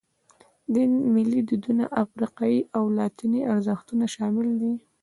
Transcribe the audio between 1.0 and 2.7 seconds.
ملي دودونه، افریقایي